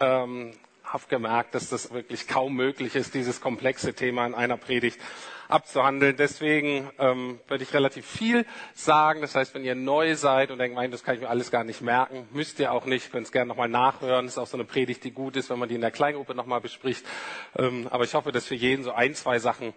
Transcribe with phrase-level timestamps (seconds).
[0.00, 0.52] ähm,
[0.84, 5.00] habe gemerkt, dass das wirklich kaum möglich ist, dieses komplexe Thema in einer Predigt
[5.48, 6.16] abzuhandeln.
[6.16, 9.20] Deswegen ähm, werde ich relativ viel sagen.
[9.20, 11.64] Das heißt, wenn ihr neu seid und denkt, nein, das kann ich mir alles gar
[11.64, 14.26] nicht merken, müsst ihr auch nicht, könnt es gerne nochmal nachhören.
[14.26, 16.34] Das ist auch so eine Predigt, die gut ist, wenn man die in der Kleingruppe
[16.34, 17.04] nochmal bespricht.
[17.56, 19.72] Ähm, aber ich hoffe, dass für jeden so ein, zwei Sachen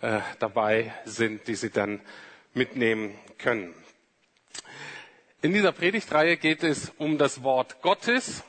[0.00, 2.00] äh, dabei sind, die Sie dann
[2.52, 3.74] mitnehmen können.
[5.42, 8.44] In dieser Predigtreihe geht es um das Wort Gottes.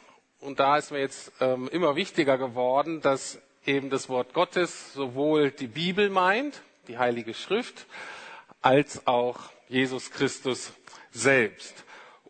[0.46, 5.50] Und da ist mir jetzt ähm, immer wichtiger geworden, dass eben das Wort Gottes sowohl
[5.50, 7.87] die Bibel meint, die Heilige Schrift,
[8.61, 9.39] als auch
[9.70, 10.71] Jesus Christus
[11.11, 11.84] selbst.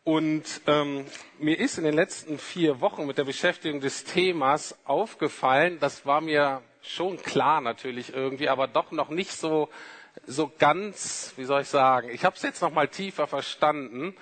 [0.06, 1.06] Und ähm,
[1.40, 6.22] mir ist in den letzten vier Wochen mit der Beschäftigung des Themas aufgefallen, das war
[6.22, 9.68] mir schon klar natürlich irgendwie, aber doch noch nicht so
[10.28, 14.16] so ganz, wie soll ich sagen, ich habe es jetzt noch mal tiefer verstanden,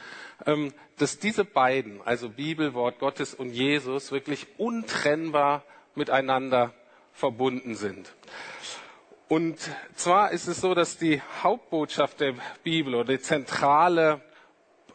[0.46, 5.64] ähm, dass diese beiden, also Bibel, Wort Gottes und Jesus, wirklich untrennbar
[5.96, 6.74] miteinander
[7.14, 8.14] verbunden sind.
[9.28, 9.58] Und
[9.96, 14.22] zwar ist es so, dass die Hauptbotschaft der Bibel oder die zentrale,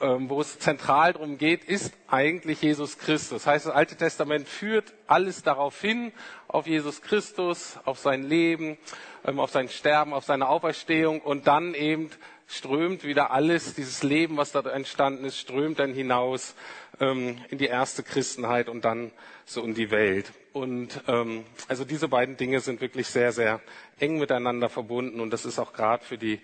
[0.00, 3.42] wo es zentral darum geht, ist eigentlich Jesus Christus.
[3.42, 6.12] Das heißt, das Alte Testament führt alles darauf hin,
[6.46, 8.78] auf Jesus Christus, auf sein Leben,
[9.24, 12.10] ähm, auf sein Sterben, auf seine Auferstehung und dann eben
[12.46, 16.54] strömt wieder alles, dieses Leben, was da entstanden ist, strömt dann hinaus
[17.00, 19.10] ähm, in die erste Christenheit und dann
[19.44, 20.32] so in die Welt.
[20.52, 23.60] Und ähm, also diese beiden Dinge sind wirklich sehr, sehr
[23.98, 26.40] eng miteinander verbunden und das ist auch gerade für die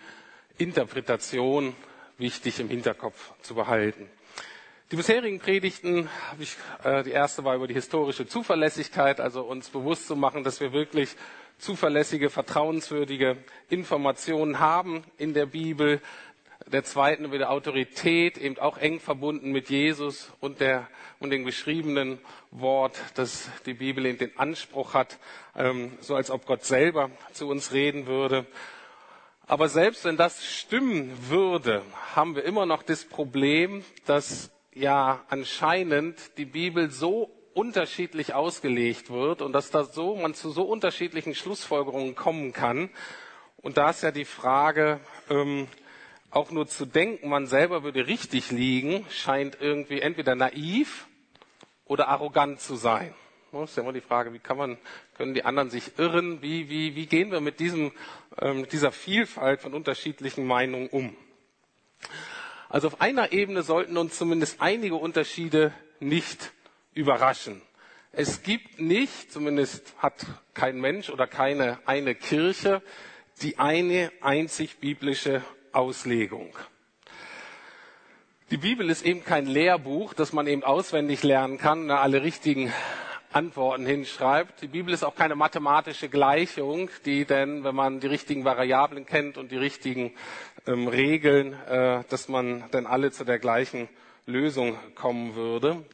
[0.58, 1.74] Interpretation
[2.18, 4.08] wichtig im Hinterkopf zu behalten.
[4.92, 10.06] Die bisherigen Predigten, ich, äh, die erste war über die historische Zuverlässigkeit, also uns bewusst
[10.06, 11.16] zu machen, dass wir wirklich
[11.58, 13.38] zuverlässige, vertrauenswürdige
[13.70, 16.00] Informationen haben in der Bibel.
[16.66, 20.86] Der zweiten über die Autorität, eben auch eng verbunden mit Jesus und, der,
[21.18, 22.18] und dem geschriebenen
[22.50, 25.18] Wort, dass die Bibel eben den Anspruch hat,
[25.56, 28.46] ähm, so als ob Gott selber zu uns reden würde.
[29.46, 31.82] Aber selbst wenn das stimmen würde,
[32.14, 39.42] haben wir immer noch das Problem, dass ja anscheinend die Bibel so unterschiedlich ausgelegt wird
[39.42, 42.88] und dass da so, man zu so unterschiedlichen Schlussfolgerungen kommen kann.
[43.58, 45.68] Und da ist ja die Frage, ähm,
[46.30, 51.06] auch nur zu denken, man selber würde richtig liegen, scheint irgendwie entweder naiv
[51.84, 53.14] oder arrogant zu sein.
[53.62, 54.78] Das ist ja immer die Frage, wie kann man,
[55.16, 56.42] können die anderen sich irren?
[56.42, 57.92] Wie, wie, wie gehen wir mit diesem,
[58.40, 61.16] ähm, dieser Vielfalt von unterschiedlichen Meinungen um?
[62.68, 66.52] Also auf einer Ebene sollten uns zumindest einige Unterschiede nicht
[66.92, 67.62] überraschen.
[68.10, 72.82] Es gibt nicht, zumindest hat kein Mensch oder keine eine Kirche,
[73.42, 75.42] die eine einzig biblische
[75.72, 76.56] Auslegung.
[78.50, 82.72] Die Bibel ist eben kein Lehrbuch, das man eben auswendig lernen kann, da alle richtigen
[83.34, 84.62] Antworten hinschreibt.
[84.62, 89.38] Die Bibel ist auch keine mathematische Gleichung, die denn, wenn man die richtigen Variablen kennt
[89.38, 90.12] und die richtigen
[90.68, 93.88] ähm, Regeln, äh, dass man dann alle zu der gleichen
[94.26, 95.84] Lösung kommen würde.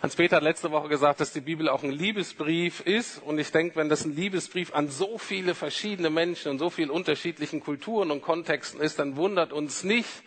[0.00, 3.22] Hans-Peter hat letzte Woche gesagt, dass die Bibel auch ein Liebesbrief ist.
[3.22, 6.90] Und ich denke, wenn das ein Liebesbrief an so viele verschiedene Menschen und so vielen
[6.90, 10.22] unterschiedlichen Kulturen und Kontexten ist, dann wundert uns nicht,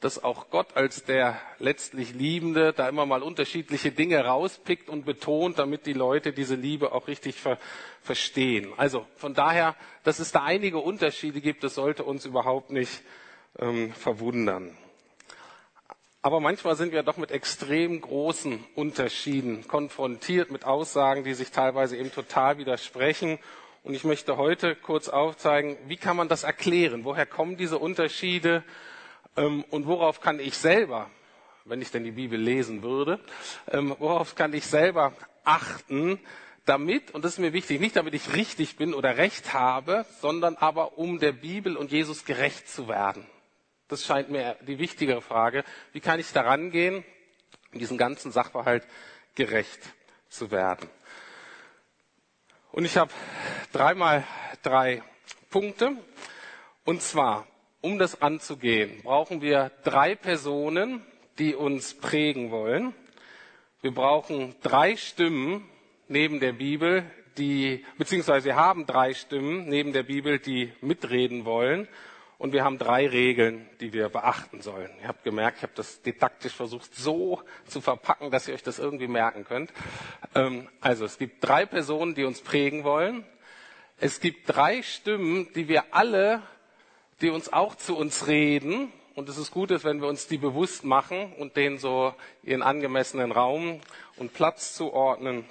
[0.00, 5.58] dass auch Gott als der letztlich Liebende da immer mal unterschiedliche Dinge rauspickt und betont,
[5.58, 7.58] damit die Leute diese Liebe auch richtig ver
[8.02, 8.72] verstehen.
[8.76, 13.02] Also von daher, dass es da einige Unterschiede gibt, das sollte uns überhaupt nicht
[13.58, 14.76] ähm, verwundern.
[16.22, 21.96] Aber manchmal sind wir doch mit extrem großen Unterschieden konfrontiert, mit Aussagen, die sich teilweise
[21.96, 23.38] eben total widersprechen.
[23.82, 27.04] Und ich möchte heute kurz aufzeigen, wie kann man das erklären?
[27.04, 28.64] Woher kommen diese Unterschiede?
[29.38, 31.08] Ähm, und worauf kann ich selber,
[31.64, 33.20] wenn ich denn die Bibel lesen würde,
[33.70, 35.12] ähm, worauf kann ich selber
[35.44, 36.20] achten,
[36.64, 40.56] damit, und das ist mir wichtig, nicht damit ich richtig bin oder recht habe, sondern
[40.56, 43.26] aber um der Bibel und Jesus gerecht zu werden.
[43.88, 45.64] Das scheint mir die wichtigere Frage.
[45.92, 47.04] Wie kann ich daran gehen,
[47.72, 48.86] diesen ganzen Sachverhalt
[49.34, 49.80] gerecht
[50.28, 50.90] zu werden?
[52.70, 53.10] Und ich habe
[53.72, 54.24] dreimal
[54.62, 55.02] drei
[55.48, 55.96] Punkte.
[56.84, 57.46] Und zwar,
[57.80, 61.02] um das anzugehen, brauchen wir drei Personen,
[61.38, 62.94] die uns prägen wollen.
[63.80, 65.68] Wir brauchen drei Stimmen
[66.08, 67.04] neben der Bibel,
[67.36, 71.88] die, beziehungsweise wir haben drei Stimmen neben der Bibel, die mitreden wollen.
[72.38, 74.90] Und wir haben drei Regeln, die wir beachten sollen.
[75.02, 78.78] Ihr habt gemerkt, ich habe das didaktisch versucht so zu verpacken, dass ihr euch das
[78.78, 79.72] irgendwie merken könnt.
[80.36, 83.24] Ähm, also es gibt drei Personen, die uns prägen wollen.
[83.98, 86.42] Es gibt drei Stimmen, die wir alle,
[87.20, 90.84] die uns auch zu uns reden Und es ist gut, wenn wir uns die bewusst
[90.84, 93.80] machen und denen so ihren angemessenen Raum
[94.14, 95.44] und Platz zuordnen.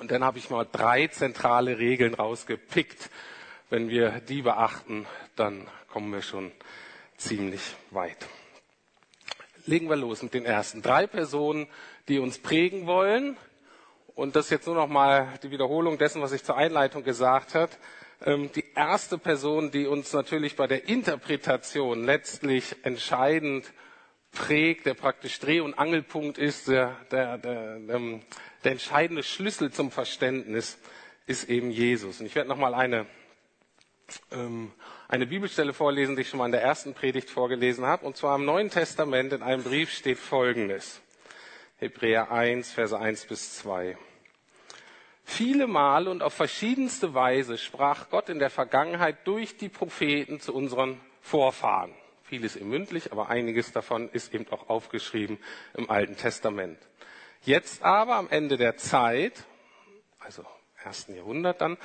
[0.00, 3.08] Und dann habe ich mal drei zentrale Regeln rausgepickt.
[3.70, 5.06] Wenn wir die beachten,
[5.36, 6.50] dann kommen wir schon
[7.16, 8.26] ziemlich weit.
[9.64, 11.68] Legen wir los mit den ersten drei Personen,
[12.08, 13.36] die uns prägen wollen.
[14.16, 17.54] Und das ist jetzt nur noch mal die Wiederholung dessen, was ich zur Einleitung gesagt
[17.54, 17.70] habe.
[18.24, 23.72] Ähm, die erste Person, die uns natürlich bei der Interpretation letztlich entscheidend
[24.32, 28.22] prägt, der praktisch Dreh- und Angelpunkt ist, der, der, der, ähm,
[28.64, 30.78] der entscheidende Schlüssel zum Verständnis,
[31.26, 32.20] ist eben Jesus.
[32.20, 33.06] Und ich werde noch mal eine
[34.32, 34.72] ähm,
[35.08, 38.06] eine Bibelstelle vorlesen, die ich schon mal in der ersten Predigt vorgelesen habe.
[38.06, 41.00] Und zwar im Neuen Testament in einem Brief steht Folgendes.
[41.76, 43.96] Hebräer 1, Verse 1 bis 2.
[45.30, 50.54] Viele Male und auf verschiedenste Weise sprach Gott in der Vergangenheit durch die Propheten zu
[50.54, 51.92] unseren Vorfahren.
[52.24, 55.38] Vieles im mündlich, aber einiges davon ist eben auch aufgeschrieben
[55.74, 56.78] im Alten Testament.
[57.42, 59.44] Jetzt aber am Ende der Zeit,
[60.18, 60.46] also
[60.82, 61.76] ersten Jahrhundert dann,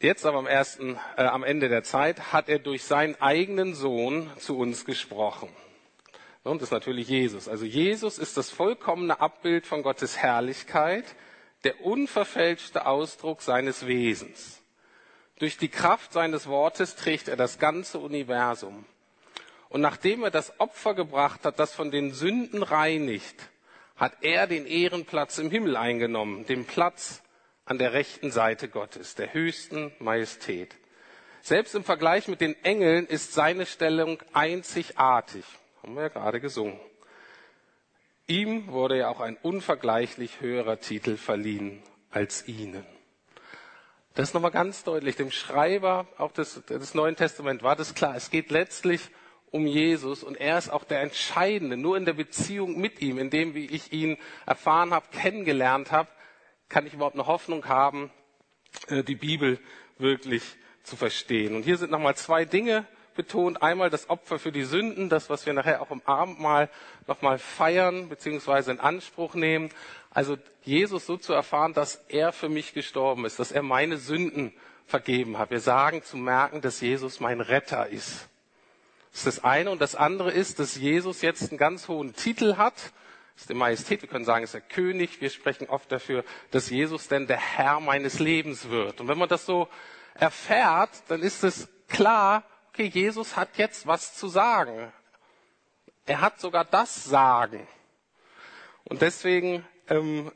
[0.00, 4.30] Jetzt aber am, ersten, äh, am Ende der Zeit hat er durch seinen eigenen Sohn
[4.38, 5.50] zu uns gesprochen.
[6.42, 7.48] Und das ist natürlich Jesus.
[7.48, 11.04] Also Jesus ist das vollkommene Abbild von Gottes Herrlichkeit,
[11.64, 14.60] der unverfälschte Ausdruck seines Wesens.
[15.38, 18.84] Durch die Kraft seines Wortes trägt er das ganze Universum.
[19.68, 23.36] Und nachdem er das Opfer gebracht hat, das von den Sünden reinigt,
[23.96, 27.22] hat er den Ehrenplatz im Himmel eingenommen, den Platz,
[27.64, 30.74] an der rechten Seite Gottes, der höchsten Majestät.
[31.42, 35.44] Selbst im Vergleich mit den Engeln ist seine Stellung einzigartig.
[35.82, 36.78] Haben wir ja gerade gesungen.
[38.26, 42.86] Ihm wurde ja auch ein unvergleichlich höherer Titel verliehen als ihnen.
[44.14, 45.16] Das ist nochmal ganz deutlich.
[45.16, 48.14] Dem Schreiber auch des, des Neuen Testaments war das klar.
[48.14, 49.00] Es geht letztlich
[49.50, 51.76] um Jesus und er ist auch der Entscheidende.
[51.76, 56.08] Nur in der Beziehung mit ihm, in dem, wie ich ihn erfahren habe, kennengelernt habe,
[56.68, 58.10] kann ich überhaupt eine Hoffnung haben,
[58.88, 59.58] äh, die Bibel
[59.98, 60.42] wirklich
[60.82, 61.54] zu verstehen.
[61.54, 63.62] Und hier sind nochmal zwei Dinge betont.
[63.62, 66.68] Einmal das Opfer für die Sünden, das, was wir nachher auch im Abendmahl
[67.06, 68.72] nochmal feiern bzw.
[68.72, 69.70] in Anspruch nehmen.
[70.10, 74.52] Also Jesus so zu erfahren, dass er für mich gestorben ist, dass er meine Sünden
[74.86, 75.50] vergeben hat.
[75.50, 78.28] Wir sagen zu merken, dass Jesus mein Retter ist.
[79.10, 79.70] Das ist das eine.
[79.70, 82.92] Und das andere ist, dass Jesus jetzt einen ganz hohen Titel hat
[83.36, 84.02] ist die Majestät.
[84.02, 85.20] Wir können sagen, ist der König.
[85.20, 89.00] Wir sprechen oft dafür, dass Jesus denn der Herr meines Lebens wird.
[89.00, 89.68] Und wenn man das so
[90.14, 94.92] erfährt, dann ist es klar, okay, Jesus hat jetzt was zu sagen.
[96.06, 97.66] Er hat sogar das Sagen.
[98.84, 100.32] Und deswegen ähm,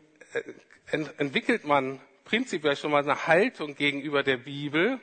[0.87, 5.01] ent entwickelt man prinzipiell schon mal eine Haltung gegenüber der Bibel,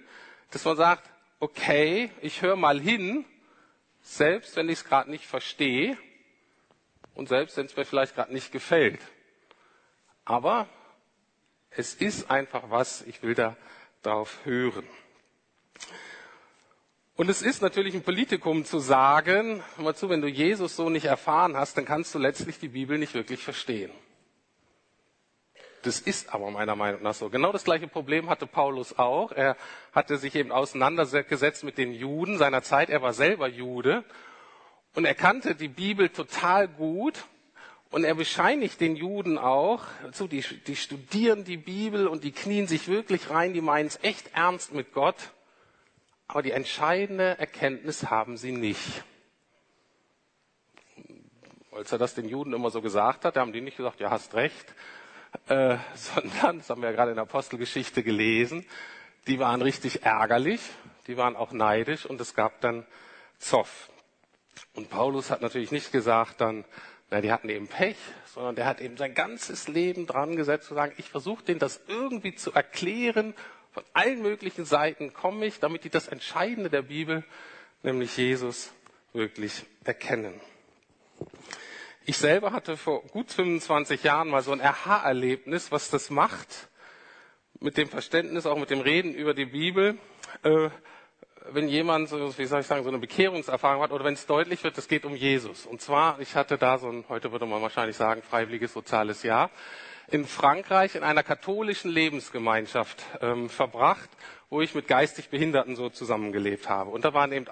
[0.52, 1.10] dass man sagt,
[1.40, 3.26] okay, ich höre mal hin,
[4.02, 5.98] selbst wenn ich es gerade nicht verstehe,
[7.16, 9.00] und selbst wenn es mir vielleicht gerade nicht gefällt.
[10.26, 10.68] Aber
[11.70, 13.56] es ist einfach was, ich will da
[14.02, 14.88] drauf hören.
[17.16, 20.90] Und es ist natürlich ein Politikum zu sagen, hör mal zu, wenn du Jesus so
[20.90, 23.92] nicht erfahren hast, dann kannst du letztlich die Bibel nicht wirklich verstehen.
[25.84, 27.30] Das ist aber meiner Meinung nach so.
[27.30, 29.32] Genau das gleiche Problem hatte Paulus auch.
[29.32, 29.58] Er
[29.92, 32.90] hatte sich eben auseinandergesetzt mit den Juden seiner Zeit.
[32.90, 34.04] Er war selber Jude
[34.96, 37.26] und er kannte die Bibel total gut.
[37.92, 39.84] Und er bescheinigt den Juden auch,
[40.14, 44.00] so, die, die studieren die Bibel und die knien sich wirklich rein, die meinen es
[44.02, 45.16] echt ernst mit Gott.
[46.34, 49.04] Aber die entscheidende Erkenntnis haben sie nicht.
[51.72, 54.34] Als er das den Juden immer so gesagt hat, haben die nicht gesagt, ja, hast
[54.34, 54.74] recht,
[55.48, 58.66] äh, sondern, das haben wir ja gerade in der Apostelgeschichte gelesen,
[59.28, 60.62] die waren richtig ärgerlich,
[61.06, 62.84] die waren auch neidisch und es gab dann
[63.38, 63.92] Zoff.
[64.74, 66.66] Und Paulus hat natürlich nicht gesagt dann,
[67.12, 70.74] na, die hatten eben Pech, sondern der hat eben sein ganzes Leben dran gesetzt zu
[70.74, 73.36] sagen, ich versuche denen das irgendwie zu erklären,
[73.74, 77.24] von allen möglichen Seiten komme ich, damit die das Entscheidende der Bibel,
[77.82, 78.72] nämlich Jesus,
[79.14, 80.40] wirklich erkennen.
[82.06, 86.70] Ich selber hatte vor gut 25 Jahren mal so ein Aha-Erlebnis, was das macht,
[87.60, 89.98] mit dem Verständnis, auch mit dem Reden über die Bibel.
[90.44, 90.70] Äh,
[91.52, 94.64] wenn jemand, so, wie soll ich sagen, so eine Bekehrungserfahrung hat oder wenn es deutlich
[94.64, 95.66] wird, es geht um Jesus.
[95.66, 99.50] Und zwar, ich hatte da so ein, heute würde man wahrscheinlich sagen, freiwilliges soziales Jahr
[100.08, 104.10] in Frankreich in einer katholischen Lebensgemeinschaft ähm, verbracht,
[104.50, 106.92] wo ich mit geistig Behinderten so zusammengelebt habe.
[106.92, 107.46] Und da waren eben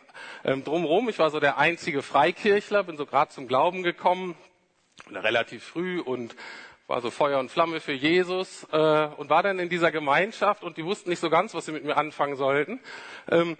[0.43, 4.35] ähm, drumherum, ich war so der einzige Freikirchler, bin so gerade zum Glauben gekommen,
[5.11, 6.35] relativ früh und
[6.87, 10.77] war so Feuer und Flamme für Jesus äh, und war dann in dieser Gemeinschaft und
[10.77, 12.81] die wussten nicht so ganz, was sie mit mir anfangen sollten.
[13.29, 13.57] Ähm,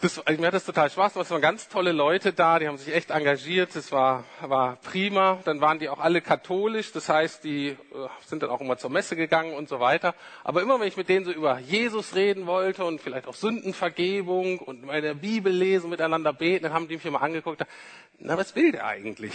[0.00, 1.26] das, mir hat das total Spaß gemacht.
[1.26, 3.74] Es waren ganz tolle Leute da, die haben sich echt engagiert.
[3.74, 5.40] Es war, war prima.
[5.44, 6.92] Dann waren die auch alle katholisch.
[6.92, 7.76] Das heißt, die äh,
[8.24, 10.14] sind dann auch immer zur Messe gegangen und so weiter.
[10.44, 14.60] Aber immer, wenn ich mit denen so über Jesus reden wollte und vielleicht auch Sündenvergebung
[14.60, 17.66] und meine Bibel lesen, miteinander beten, dann haben die mich immer angeguckt.
[18.20, 19.32] Na, was will der eigentlich?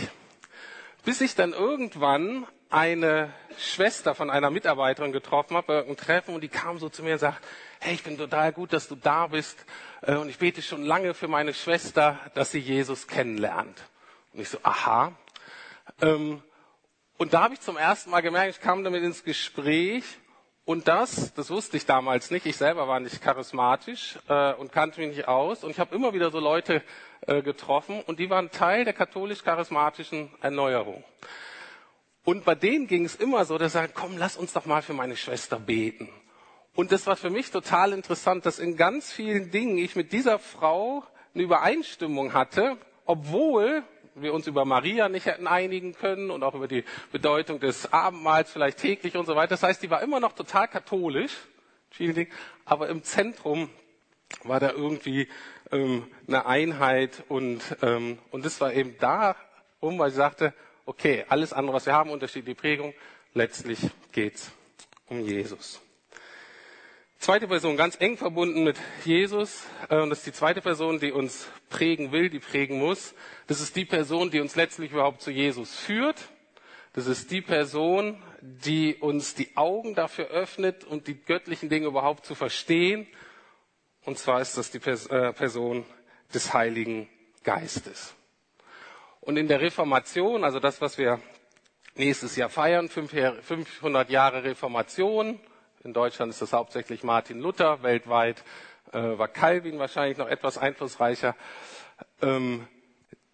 [1.03, 6.42] Bis ich dann irgendwann eine Schwester von einer Mitarbeiterin getroffen habe bei irgendeinem Treffen und
[6.42, 7.39] die kam so zu mir und sagt,
[7.80, 9.63] hey, ich bin total gut, dass du da bist
[10.01, 13.80] äh, und ich bete schon lange für meine Schwester, dass sie Jesus kennenlernt.
[14.34, 15.12] Und ich so, aha.
[16.01, 16.42] Ähm,
[17.18, 20.03] und da habe ich zum ersten Mal gemerkt, ich kam damit ins Gespräch
[20.65, 22.48] und das, das wusste ich damals nicht.
[22.48, 25.63] Ich selber war nicht charismatisch äh, und kannte mich nicht aus.
[25.63, 26.82] Und ich habe immer wieder so Leute
[27.27, 31.03] äh, getroffen und die waren Teil der katholisch-charismatischen Erneuerung.
[32.24, 34.82] Und bei denen ging es immer so, dass sie sagen, komm, lass uns doch mal
[34.82, 36.10] für meine Schwester beten.
[36.75, 40.39] Und das war für mich total interessant, dass in ganz vielen Dingen ich mit dieser
[40.39, 41.03] Frau
[41.34, 43.84] eine Übereinstimmung hatte, obwohl
[44.15, 48.51] wir uns über Maria nicht hätten einigen können und auch über die Bedeutung des Abendmahls
[48.51, 49.50] vielleicht täglich und so weiter.
[49.50, 51.34] Das heißt, die war immer noch total katholisch,
[51.89, 52.32] vielen Dingen,
[52.65, 53.70] aber im Zentrum
[54.44, 55.27] war da irgendwie
[55.72, 60.53] ähm, eine Einheit und, ähm, und das war eben darum, weil sie sagte,
[60.86, 62.94] okay, alles andere, was wir haben, unterschiedliche Prägung,
[63.34, 63.80] letztlich
[64.12, 64.52] geht's
[65.08, 65.82] um Jesus.
[67.24, 68.75] Zweite Person, ganz eng verbunden mit
[69.06, 69.63] Jesus.
[69.90, 73.16] Äh, und das ist die zweite Person, die uns prägen will, die prägen muss.
[73.48, 76.18] Das ist die Person, die uns letztlich überhaupt zu Jesus führt.
[76.92, 82.25] Das ist die Person, die uns die Augen dafür öffnet und die göttlichen Dinge überhaupt
[82.25, 83.08] zu verstehen.
[84.04, 85.86] Und zwar ist das die äh, Person
[86.34, 87.08] des Heiligen
[87.44, 88.16] Geistes.
[89.25, 91.22] Und in der Reformation, also das, was wir
[91.96, 95.39] nächstes Jahr feiern, 500 Jahre Reformation,
[95.86, 98.44] in Deutschland ist das hauptsächlich Martin Luther, weltweit
[98.92, 101.38] äh, war Calvin wahrscheinlich noch etwas einflussreicher.
[102.22, 102.68] Ähm,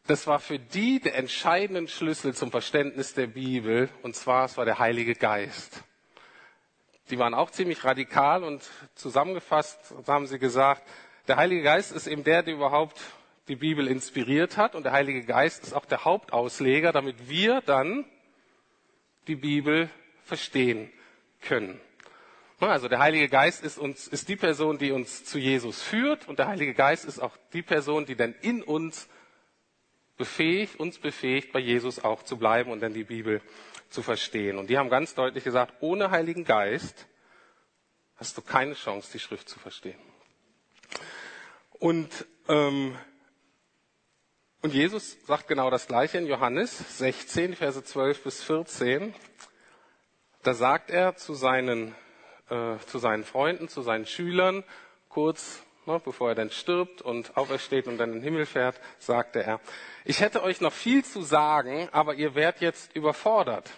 [0.06, 4.66] das war für die der entscheidende Schlüssel zum Verständnis der Bibel, und zwar es war
[4.66, 5.84] der Heilige Geist.
[7.10, 8.62] Die waren auch ziemlich radikal und
[8.94, 10.88] zusammengefasst haben sie gesagt,
[11.28, 13.00] der Heilige Geist ist eben der, der überhaupt
[13.50, 18.06] die Bibel inspiriert hat und der Heilige Geist ist auch der Hauptausleger, damit wir dann
[19.28, 19.90] die Bibel
[20.24, 20.92] verstehen
[21.42, 21.82] können.
[22.60, 26.40] Also der Heilige Geist ist, uns, ist die Person, die uns zu Jesus führt und
[26.40, 29.10] der Heilige Geist ist auch die Person, die dann in uns
[30.18, 33.42] befähigt, uns befähigt, bei Jesus auch zu bleiben und dann die Bibel
[33.90, 34.58] zu verstehen.
[34.58, 37.08] Und die haben ganz deutlich gesagt, ohne Heiligen Geist
[38.18, 39.98] hast du keine Chance, die Schrift zu verstehen.
[41.80, 42.96] Und, ähm,
[44.62, 49.14] und Jesus sagt genau das Gleiche in Johannes 16, Verse 12 bis 14.
[50.44, 51.96] Da sagt er zu seinen
[52.50, 54.64] äh, zu seinen Freunden, zu seinen Schülern,
[55.08, 59.44] kurz ne, bevor er dann stirbt und aufersteht und dann in den Himmel fährt, sagte
[59.44, 59.60] er,
[60.06, 63.70] ich hätte euch noch viel zu sagen, aber ihr werdet jetzt überfordert.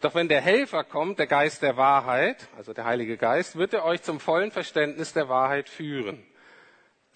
[0.00, 3.84] Doch wenn der Helfer kommt, der Geist der Wahrheit, also der Heilige Geist, wird er
[3.84, 6.26] euch zum vollen Verständnis der Wahrheit führen.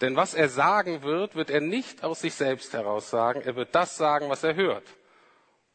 [0.01, 3.41] Denn was er sagen wird, wird er nicht aus sich selbst heraus sagen.
[3.41, 4.85] Er wird das sagen, was er hört.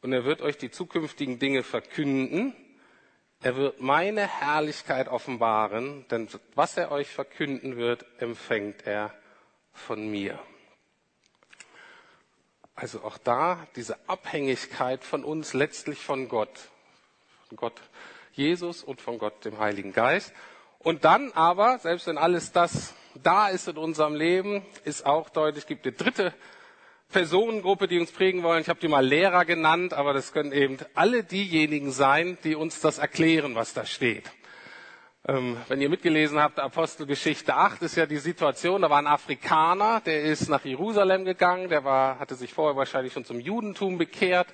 [0.00, 2.54] Und er wird euch die zukünftigen Dinge verkünden.
[3.40, 9.12] Er wird meine Herrlichkeit offenbaren, denn was er euch verkünden wird, empfängt er
[9.72, 10.38] von mir.
[12.76, 16.70] Also auch da diese Abhängigkeit von uns, letztlich von Gott.
[17.48, 17.80] Von Gott
[18.32, 20.32] Jesus und von Gott dem Heiligen Geist.
[20.78, 25.66] Und dann aber, selbst wenn alles das da ist in unserem Leben, ist auch deutlich,
[25.66, 26.34] gibt eine dritte
[27.10, 28.62] Personengruppe, die uns prägen wollen.
[28.62, 32.80] Ich habe die mal Lehrer genannt, aber das können eben alle diejenigen sein, die uns
[32.80, 34.30] das erklären, was da steht.
[35.28, 40.00] Ähm, wenn ihr mitgelesen habt, Apostelgeschichte 8 ist ja die Situation, da war ein Afrikaner,
[40.00, 44.48] der ist nach Jerusalem gegangen, der war, hatte sich vorher wahrscheinlich schon zum Judentum bekehrt,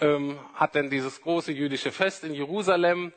[0.00, 3.12] ähm, hat dann dieses große jüdische Fest in Jerusalem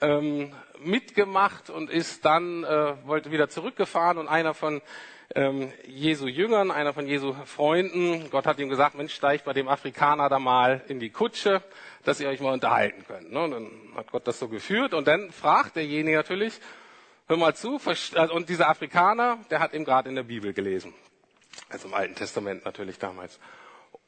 [0.00, 4.80] ähm, mitgemacht und ist dann, äh, wollte wieder zurückgefahren und einer von
[5.34, 8.30] ähm, Jesu Jüngern, einer von Jesu Freunden.
[8.30, 11.62] Gott hat ihm gesagt, Mensch, steigt bei dem Afrikaner da mal in die Kutsche,
[12.04, 13.32] dass ihr euch mal unterhalten könnt.
[13.32, 13.40] Ne?
[13.40, 16.60] Und dann hat Gott das so geführt und dann fragt derjenige natürlich,
[17.26, 20.94] hör mal zu, also, und dieser Afrikaner, der hat ihm gerade in der Bibel gelesen.
[21.68, 23.38] Also im Alten Testament natürlich damals.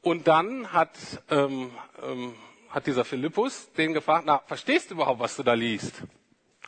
[0.01, 0.97] Und dann hat,
[1.29, 1.71] ähm,
[2.01, 2.33] ähm,
[2.71, 6.01] hat dieser Philippus den gefragt, na, verstehst du überhaupt, was du da liest?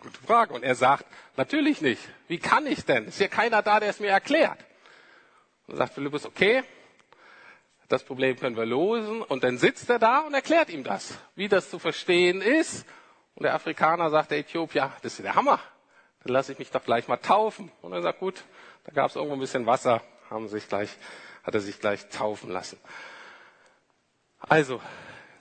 [0.02, 0.54] Gute Frage.
[0.54, 1.06] Und er sagt,
[1.38, 2.02] natürlich nicht.
[2.28, 3.06] Wie kann ich denn?
[3.06, 4.60] Ist hier keiner da, der es mir erklärt.
[5.68, 6.64] Und sagt Philippus, okay,
[7.88, 9.22] das Problem können wir lösen.
[9.22, 12.86] Und dann sitzt er da und erklärt ihm das, wie das zu verstehen ist.
[13.36, 15.60] Und der Afrikaner sagt, der Äthiopier, das ist der Hammer.
[16.24, 17.72] dann lasse ich mich doch gleich mal taufen.
[17.82, 18.44] Und er sagt, gut,
[18.84, 20.90] da gab es irgendwo ein bisschen Wasser, haben sich gleich,
[21.44, 22.78] hat er sich gleich taufen lassen.
[24.40, 24.82] Also,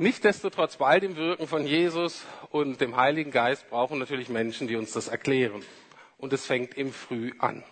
[0.03, 4.75] Nichtsdestotrotz, bei all dem Wirken von Jesus und dem Heiligen Geist brauchen natürlich Menschen, die
[4.75, 5.63] uns das erklären.
[6.19, 7.63] Und es fängt im Früh an.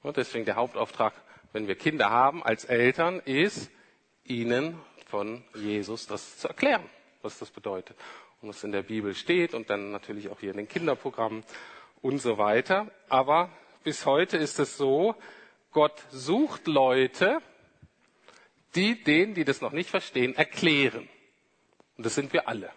[0.00, 1.14] Und deswegen der Hauptauftrag,
[1.52, 3.72] wenn wir Kinder haben als Eltern, ist,
[4.22, 4.78] ihnen
[5.08, 6.84] von Jesus das zu erklären,
[7.22, 7.96] was das bedeutet.
[8.40, 11.42] Und was in der Bibel steht und dann natürlich auch hier in den Kinderprogrammen
[12.02, 12.88] und so weiter.
[13.08, 13.50] Aber
[13.82, 15.16] bis heute ist es so,
[15.72, 17.40] Gott sucht Leute,
[18.76, 21.08] die denen, die das noch nicht verstehen, erklären.
[21.96, 22.70] Und das sind wir alle.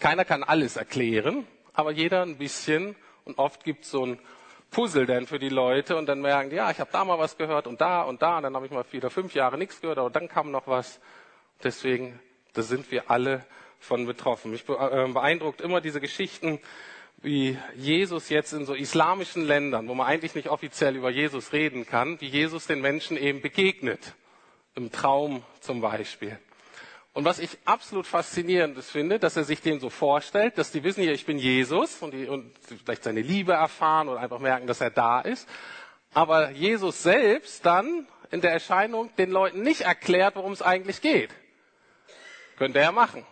[0.00, 2.96] Keiner kann alles erklären, aber jeder ein bisschen.
[3.24, 4.18] Und oft gibt es so ein
[4.70, 7.66] Puzzle dann für die Leute und dann merken ja, ich habe da mal was gehört
[7.66, 9.98] und da und da und dann habe ich mal vier oder fünf Jahre nichts gehört,
[9.98, 11.00] aber dann kam noch was.
[11.62, 12.18] Deswegen,
[12.54, 13.46] da sind wir alle
[13.78, 14.50] von betroffen.
[14.50, 16.60] Mich äh, beeindruckt immer diese Geschichten,
[17.22, 21.86] wie Jesus jetzt in so islamischen Ländern, wo man eigentlich nicht offiziell über Jesus reden
[21.86, 24.14] kann, wie Jesus den Menschen eben begegnet.
[24.74, 26.38] Im Traum zum Beispiel.
[27.14, 31.00] Und was ich absolut faszinierend finde, dass er sich dem so vorstellt, dass die wissen
[31.00, 32.52] hier, ich bin Jesus und, die, und
[32.84, 35.48] vielleicht seine Liebe erfahren oder einfach merken, dass er da ist.
[36.12, 41.30] Aber Jesus selbst dann in der Erscheinung den Leuten nicht erklärt, worum es eigentlich geht.
[42.58, 43.24] Könnte er machen.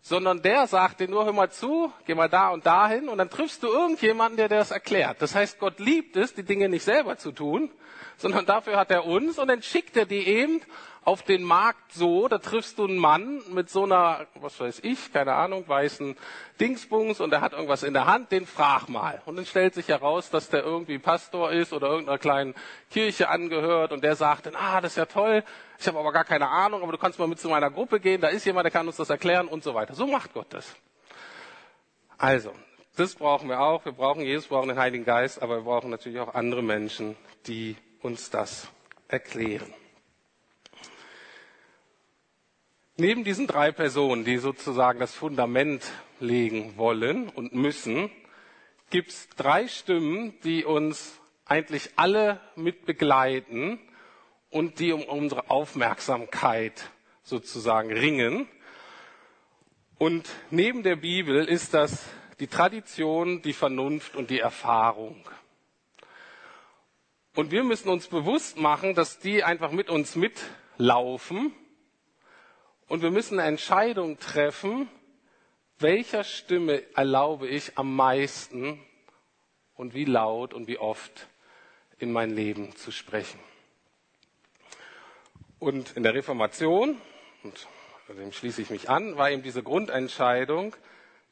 [0.00, 3.28] Sondern der sagt dir nur, hör mal zu, geh mal da und dahin und dann
[3.28, 5.20] triffst du irgendjemanden, der dir das erklärt.
[5.20, 7.70] Das heißt, Gott liebt es, die Dinge nicht selber zu tun,
[8.18, 10.60] sondern dafür hat er uns und dann schickt er die eben
[11.04, 15.10] auf den Markt so, da triffst du einen Mann mit so einer, was weiß ich,
[15.10, 16.16] keine Ahnung, weißen
[16.60, 19.22] Dingsbums und er hat irgendwas in der Hand, den frag mal.
[19.24, 22.54] Und dann stellt sich heraus, dass der irgendwie Pastor ist oder irgendeiner kleinen
[22.90, 25.44] Kirche angehört und der sagt dann, ah, das ist ja toll,
[25.78, 28.20] ich habe aber gar keine Ahnung, aber du kannst mal mit zu meiner Gruppe gehen,
[28.20, 29.94] da ist jemand, der kann uns das erklären und so weiter.
[29.94, 30.76] So macht Gott das.
[32.18, 32.52] Also,
[32.96, 33.84] das brauchen wir auch.
[33.84, 37.16] Wir brauchen Jesus, wir brauchen den Heiligen Geist, aber wir brauchen natürlich auch andere Menschen,
[37.46, 38.68] die uns das
[39.08, 39.72] erklären.
[42.96, 45.84] Neben diesen drei Personen, die sozusagen das Fundament
[46.18, 48.10] legen wollen und müssen,
[48.90, 53.78] gibt es drei Stimmen, die uns eigentlich alle mit begleiten
[54.50, 56.90] und die um unsere Aufmerksamkeit
[57.22, 58.48] sozusagen ringen.
[59.98, 62.04] Und neben der Bibel ist das
[62.40, 65.24] die Tradition, die Vernunft und die Erfahrung.
[67.38, 71.54] Und wir müssen uns bewusst machen, dass die einfach mit uns mitlaufen
[72.88, 74.88] und wir müssen eine Entscheidung treffen,
[75.78, 78.84] welcher Stimme erlaube ich am meisten
[79.76, 81.28] und wie laut und wie oft
[81.98, 83.38] in mein Leben zu sprechen.
[85.60, 87.00] Und in der Reformation,
[87.44, 87.68] und
[88.08, 90.74] dem schließe ich mich an, war eben diese Grundentscheidung,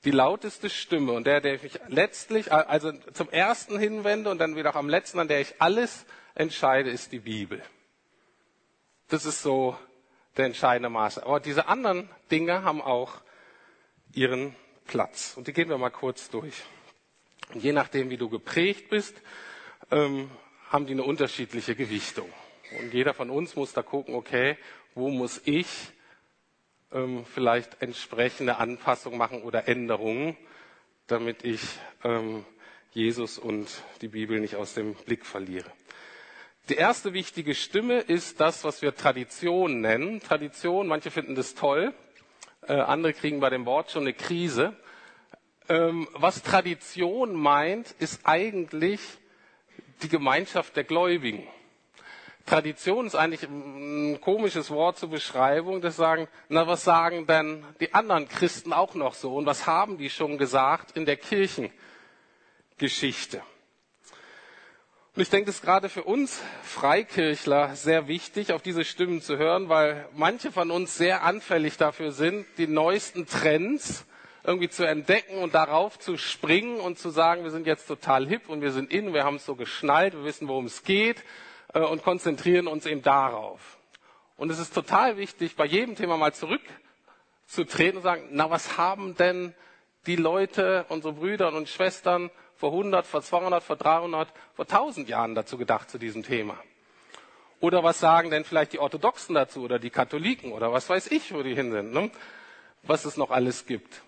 [0.07, 4.71] die lauteste Stimme und der, der ich letztlich, also zum ersten hinwende und dann wieder
[4.71, 7.61] auch am letzten, an der ich alles entscheide, ist die Bibel.
[9.09, 9.77] Das ist so
[10.37, 11.25] der entscheidende Maße.
[11.25, 13.21] Aber diese anderen Dinge haben auch
[14.13, 14.55] ihren
[14.87, 15.35] Platz.
[15.37, 16.55] Und die gehen wir mal kurz durch.
[17.53, 19.21] Und je nachdem, wie du geprägt bist,
[19.91, 20.31] ähm,
[20.71, 22.33] haben die eine unterschiedliche Gewichtung.
[22.81, 24.57] Und jeder von uns muss da gucken, okay,
[24.95, 25.67] wo muss ich
[26.93, 30.37] ähm, vielleicht entsprechende Anpassungen machen oder Änderungen,
[31.07, 31.61] damit ich
[32.05, 32.45] ähm,
[32.93, 33.69] Jesus und
[34.01, 35.71] die Bibel nicht aus dem Blick verliere.
[36.69, 40.21] Die erste wichtige Stimme ist das, was wir Tradition nennen.
[40.21, 41.95] Tradition, manche finden das toll,
[42.63, 44.77] äh, andere kriegen bei dem Wort schon eine Krise.
[45.69, 49.01] Ähm, was Tradition meint, ist eigentlich
[50.03, 51.47] die Gemeinschaft der Gläubigen.
[52.47, 57.93] Tradition ist eigentlich ein komisches Wort zur Beschreibung, das sagen, na, was sagen denn die
[57.93, 63.43] anderen Christen auch noch so und was haben die schon gesagt in der Kirchengeschichte?
[65.17, 69.39] Und ich denke, es ist gerade für uns Freikirchler sehr wichtig, auf diese Stimmen zu
[69.39, 74.07] hören, weil manche von uns sehr anfällig dafür sind, die neuesten Trends
[74.45, 78.49] irgendwie zu entdecken und darauf zu springen und zu sagen, wir sind jetzt total hip
[78.49, 81.25] und wir sind in, wir haben es so geschnallt, wir wissen, worum es geht
[81.85, 83.79] und konzentrieren uns eben darauf.
[84.37, 89.15] Und es ist total wichtig, bei jedem Thema mal zurückzutreten und sagen, na, was haben
[89.17, 89.55] denn
[90.07, 95.35] die Leute, unsere Brüder und Schwestern vor 100, vor 200, vor 300, vor 1000 Jahren
[95.35, 96.57] dazu gedacht zu diesem Thema?
[97.61, 101.33] Oder was sagen denn vielleicht die Orthodoxen dazu oder die Katholiken oder was weiß ich,
[101.33, 102.11] wo die hin sind, ne?
[102.83, 104.03] was es noch alles gibt,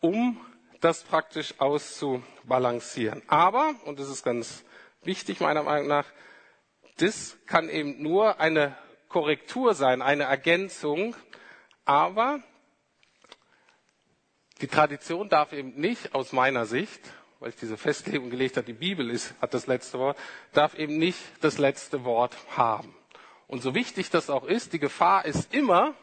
[0.00, 0.40] um
[0.80, 3.22] das praktisch auszubalancieren.
[3.28, 4.64] Aber, und das ist ganz
[5.04, 6.06] wichtig meiner Meinung nach,
[6.98, 8.76] das kann eben nur eine
[9.08, 11.16] Korrektur sein, eine Ergänzung,
[11.84, 12.40] aber
[14.62, 17.00] Die Tradition darf eben nicht aus meiner Sicht,
[17.40, 20.16] weil ich diese Festlegung gelegt habe, die Bibel ist, hat das letzte Wort,
[20.52, 22.94] darf eben nicht das letzte Wort haben.
[23.48, 25.94] Und so wichtig das auch ist, die Gefahr ist immer,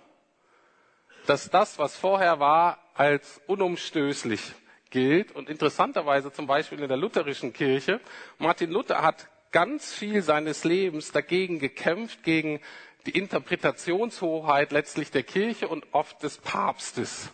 [1.26, 4.42] dass das, was vorher war, als unumstößlich
[4.89, 5.32] gilt.
[5.32, 7.99] Und interessanterweise zum Beispiel in der lutherischen Kirche,
[8.38, 12.60] Martin Luther hat ganz viel seines Lebens dagegen gekämpft, gegen
[13.06, 17.30] die Interpretationshoheit letztlich der Kirche und oft des Papstes.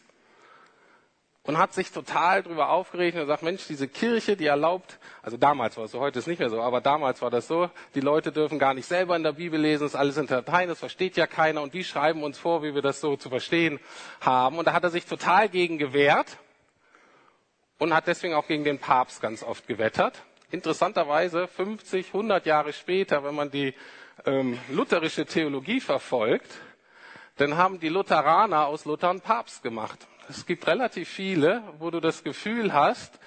[1.43, 5.77] Und hat sich total darüber aufgeregt und sagt, Mensch, diese Kirche, die erlaubt, also damals
[5.77, 8.31] war es so, heute ist nicht mehr so, aber damals war das so, die Leute
[8.31, 11.27] dürfen gar nicht selber in der Bibel lesen, ist alles in Dateien, das versteht ja
[11.27, 13.79] keiner und die schreiben uns vor, wie wir das so zu verstehen
[14.21, 14.57] haben.
[14.57, 16.39] Und da hat er sich total gegen gewehrt
[17.77, 20.23] und hat deswegen auch gegen den Papst ganz oft gewettert.
[20.51, 23.73] Interessanterweise 50, 100 Jahre später, wenn man die
[24.25, 26.49] ähm, lutherische Theologie verfolgt,
[27.38, 30.07] dann haben die Lutheraner aus Luther einen Papst gemacht.
[30.29, 33.19] Es gibt relativ viele, wo du das Gefühl hast,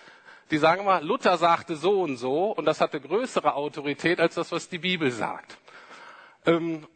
[0.50, 4.50] die sagen mal, Luther sagte so und so und das hatte größere Autorität als das,
[4.50, 5.58] was die Bibel sagt.
[6.46, 6.86] Ähm,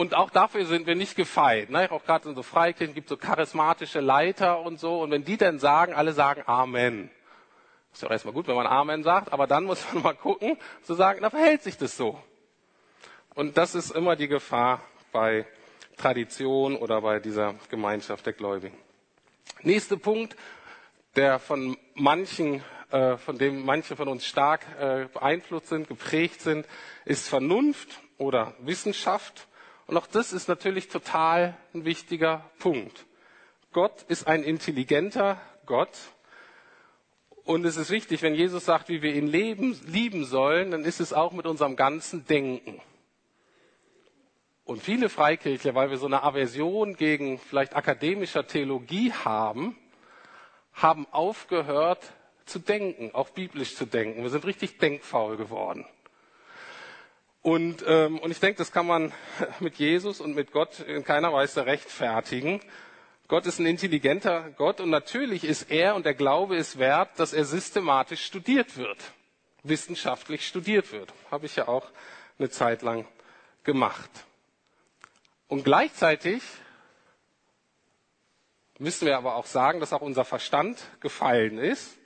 [0.00, 1.68] und auch dafür sind wir nicht gefeit.
[1.68, 1.92] Ne?
[1.92, 5.02] Auch gerade in so Freikirchen gibt es so charismatische Leiter und so.
[5.02, 7.10] Und wenn die dann sagen, alle sagen Amen.
[7.92, 10.56] Ist ja auch erstmal gut, wenn man Amen sagt, aber dann muss man mal gucken,
[10.84, 12.18] zu sagen, da verhält sich das so.
[13.34, 14.80] Und das ist immer die Gefahr
[15.12, 15.46] bei
[15.98, 18.78] Tradition oder bei dieser Gemeinschaft der Gläubigen.
[19.60, 20.34] Nächster Punkt,
[21.14, 26.66] der von manchen, äh, von dem manche von uns stark äh, beeinflusst sind, geprägt sind,
[27.04, 29.46] ist Vernunft oder Wissenschaft.
[29.90, 33.06] Und auch das ist natürlich total ein wichtiger Punkt.
[33.72, 35.98] Gott ist ein intelligenter Gott.
[37.42, 41.00] Und es ist wichtig, wenn Jesus sagt, wie wir ihn leben, lieben sollen, dann ist
[41.00, 42.80] es auch mit unserem ganzen Denken.
[44.62, 49.76] Und viele Freikirchler, weil wir so eine Aversion gegen vielleicht akademischer Theologie haben,
[50.72, 52.12] haben aufgehört
[52.44, 54.22] zu denken, auch biblisch zu denken.
[54.22, 55.84] Wir sind richtig denkfaul geworden.
[57.42, 59.12] Und, ähm, und ich denke, das kann man
[59.60, 62.60] mit Jesus und mit Gott in keiner Weise rechtfertigen.
[63.28, 67.32] Gott ist ein intelligenter Gott und natürlich ist er und der Glaube ist wert, dass
[67.32, 68.98] er systematisch studiert wird,
[69.62, 71.12] wissenschaftlich studiert wird.
[71.30, 71.86] Habe ich ja auch
[72.38, 73.06] eine Zeit lang
[73.62, 74.10] gemacht.
[75.46, 76.42] Und gleichzeitig
[78.78, 81.99] müssen wir aber auch sagen, dass auch unser Verstand gefallen ist.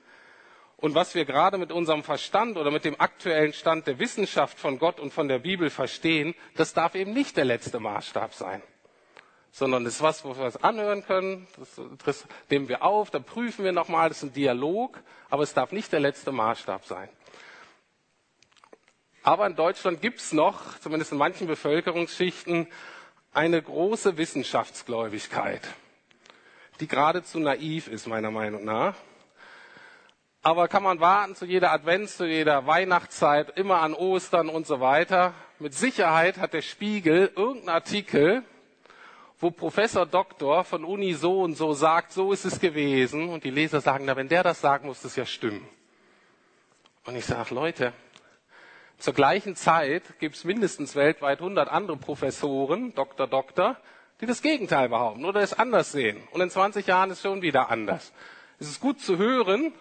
[0.77, 4.77] Und was wir gerade mit unserem Verstand oder mit dem aktuellen Stand der Wissenschaft von
[4.77, 8.61] Gott und von der Bibel verstehen, das darf eben nicht der letzte Maßstab sein.
[9.51, 13.19] Sondern das ist was, wo wir es anhören können, das, das nehmen wir auf, da
[13.19, 17.07] prüfen wir nochmal, das ist ein Dialog, aber es darf nicht der letzte Maßstab sein.
[19.23, 22.67] Aber in Deutschland gibt es noch, zumindest in manchen Bevölkerungsschichten,
[23.33, 25.61] eine große Wissenschaftsgläubigkeit,
[26.79, 28.95] die geradezu naiv ist, meiner Meinung nach.
[30.45, 34.79] Aber kann man warten zu jeder Advents, zu jeder Weihnachtszeit, immer an Ostern und so
[34.79, 35.33] weiter.
[35.57, 38.43] Mit Sicherheit hat der Spiegel irgendeinen Artikel,
[39.39, 43.29] wo Professor Doktor von Uni so und so sagt, so ist es gewesen.
[43.29, 45.67] Und die Leser sagen, na, wenn der das sagt, muss das ja stimmen.
[47.07, 47.91] Und ich sage, Leute,
[48.99, 53.77] zur gleichen Zeit gibt es mindestens weltweit 100 andere Professoren, Doktor, Doktor,
[54.21, 56.21] die das Gegenteil behaupten oder es anders sehen.
[56.29, 58.13] Und in 20 Jahren ist es schon wieder anders.
[58.59, 59.73] Es ist gut zu hören,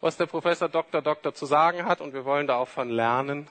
[0.00, 3.48] was der Professor Doktor, Doktor zu sagen hat und wir wollen da auch von lernen.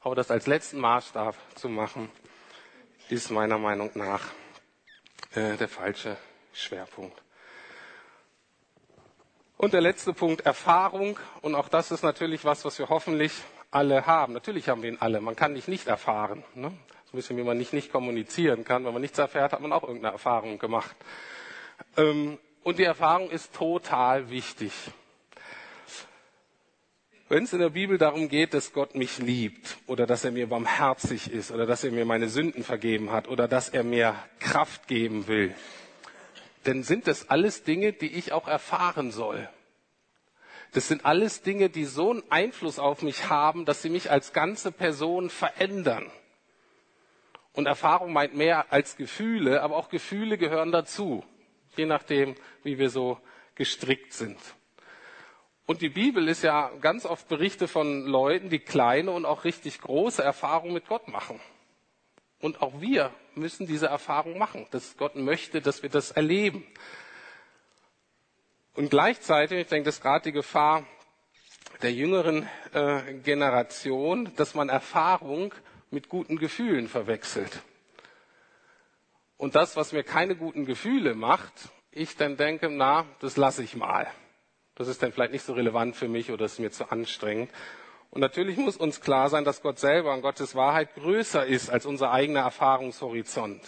[0.00, 2.10] Aber das als letzten Maßstab zu machen,
[3.08, 4.22] ist meiner Meinung nach
[5.34, 6.16] äh, der falsche
[6.52, 7.20] Schwerpunkt.
[9.56, 11.18] Und der letzte Punkt, Erfahrung.
[11.40, 13.32] Und auch das ist natürlich was, was wir hoffentlich
[13.70, 14.34] alle haben.
[14.34, 15.20] Natürlich haben wir ihn alle.
[15.20, 16.44] Man kann dich nicht erfahren.
[16.54, 16.68] Ne?
[17.06, 18.84] So ein bisschen wie man nicht nicht kommunizieren kann.
[18.84, 20.94] Wenn man nichts erfährt, hat man auch irgendeine Erfahrung gemacht.
[21.96, 24.72] Ähm, und die Erfahrung ist total wichtig.
[27.28, 30.48] Wenn es in der Bibel darum geht, dass Gott mich liebt oder dass er mir
[30.48, 34.86] barmherzig ist oder dass er mir meine Sünden vergeben hat oder dass er mir Kraft
[34.86, 35.52] geben will,
[36.62, 39.48] dann sind das alles Dinge, die ich auch erfahren soll.
[40.72, 44.32] Das sind alles Dinge, die so einen Einfluss auf mich haben, dass sie mich als
[44.32, 46.08] ganze Person verändern.
[47.54, 51.24] Und Erfahrung meint mehr als Gefühle, aber auch Gefühle gehören dazu,
[51.76, 53.18] je nachdem, wie wir so
[53.56, 54.38] gestrickt sind.
[55.66, 59.80] Und die Bibel ist ja ganz oft Berichte von Leuten, die kleine und auch richtig
[59.80, 61.40] große Erfahrungen mit Gott machen.
[62.40, 66.64] Und auch wir müssen diese Erfahrung machen, dass Gott möchte, dass wir das erleben.
[68.74, 70.86] Und gleichzeitig, ich denke, das ist gerade die Gefahr
[71.82, 75.52] der jüngeren äh, Generation, dass man Erfahrung
[75.90, 77.62] mit guten Gefühlen verwechselt.
[79.36, 81.52] Und das, was mir keine guten Gefühle macht,
[81.90, 84.06] ich dann denke, na, das lasse ich mal.
[84.76, 87.50] Das ist dann vielleicht nicht so relevant für mich oder ist mir zu anstrengend.
[88.10, 91.86] Und natürlich muss uns klar sein, dass Gott selber und Gottes Wahrheit größer ist als
[91.86, 93.60] unser eigener Erfahrungshorizont.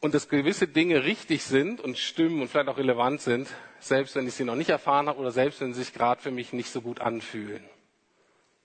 [0.00, 3.48] Und dass gewisse Dinge richtig sind und stimmen und vielleicht auch relevant sind,
[3.80, 6.30] selbst wenn ich sie noch nicht erfahren habe oder selbst wenn sie sich gerade für
[6.30, 7.64] mich nicht so gut anfühlen.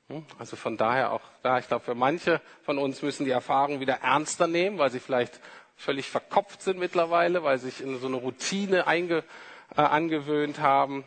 [0.09, 0.25] Hm?
[0.37, 3.99] Also von daher auch da, ich glaube, für manche von uns müssen die Erfahrungen wieder
[4.01, 5.39] ernster nehmen, weil sie vielleicht
[5.75, 9.23] völlig verkopft sind mittlerweile, weil sie sich in so eine Routine einge,
[9.75, 11.03] äh, angewöhnt haben.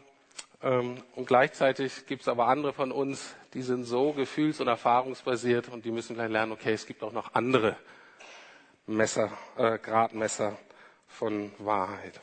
[0.62, 5.68] Ähm, und gleichzeitig gibt es aber andere von uns, die sind so gefühls- und erfahrungsbasiert
[5.68, 7.76] und die müssen vielleicht lernen, okay, es gibt auch noch andere
[8.86, 10.56] Messer, äh, Gradmesser
[11.06, 12.20] von Wahrheit.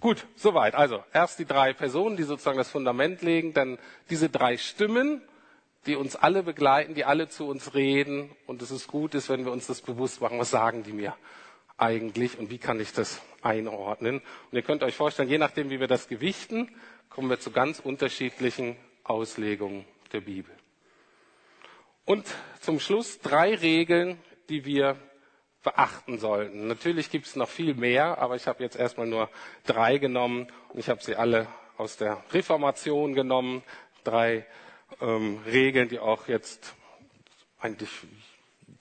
[0.00, 0.74] Gut, soweit.
[0.74, 5.20] Also erst die drei Personen, die sozusagen das Fundament legen, dann diese drei Stimmen,
[5.86, 8.30] die uns alle begleiten, die alle zu uns reden.
[8.46, 11.14] Und es ist gut, ist, wenn wir uns das bewusst machen, was sagen die mir
[11.76, 14.16] eigentlich und wie kann ich das einordnen.
[14.18, 16.74] Und ihr könnt euch vorstellen, je nachdem, wie wir das gewichten,
[17.08, 20.54] kommen wir zu ganz unterschiedlichen Auslegungen der Bibel.
[22.04, 22.26] Und
[22.60, 24.96] zum Schluss drei Regeln, die wir
[25.62, 26.66] beachten sollten.
[26.66, 29.28] Natürlich gibt es noch viel mehr, aber ich habe jetzt erstmal nur
[29.66, 33.62] drei genommen und ich habe sie alle aus der Reformation genommen.
[34.04, 34.46] Drei
[35.00, 36.74] ähm, Regeln, die auch jetzt
[37.58, 37.90] eigentlich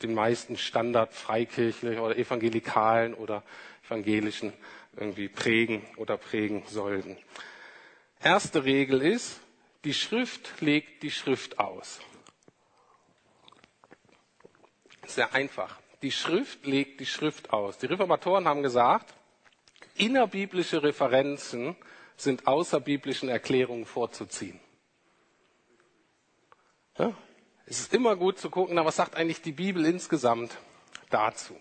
[0.01, 3.43] den meisten Standard freikirchlich oder evangelikalen oder
[3.89, 4.53] evangelischen
[4.95, 7.17] irgendwie prägen oder prägen sollten.
[8.21, 9.39] Erste Regel ist,
[9.83, 11.99] die Schrift legt die Schrift aus.
[15.05, 15.79] Sehr einfach.
[16.01, 17.77] Die Schrift legt die Schrift aus.
[17.77, 19.13] Die Reformatoren haben gesagt,
[19.95, 21.75] innerbiblische Referenzen
[22.15, 24.59] sind außerbiblischen Erklärungen vorzuziehen.
[26.97, 27.13] Ja?
[27.65, 30.57] Es ist immer gut zu gucken, was sagt eigentlich die Bibel insgesamt
[31.09, 31.55] dazu.